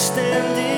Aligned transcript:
Standing. 0.00 0.69